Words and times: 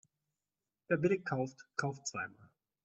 Wer 0.87 0.97
billig 0.97 1.23
kauft, 1.25 1.67
kauft 1.75 2.07
zweimal. 2.07 2.49